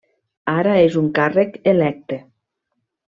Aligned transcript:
Ara 0.53 0.71
és 0.85 0.95
un 1.01 1.11
càrrec 1.19 1.59
electe. 1.75 2.19